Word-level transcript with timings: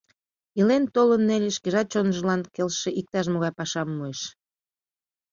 Илен-толын 0.59 1.21
Нелли 1.29 1.51
шкежат 1.57 1.87
чонжылан 1.93 2.41
келшыше 2.55 2.91
иктаж-могай 2.99 3.53
пашам 3.57 3.87
муэш. 3.95 4.19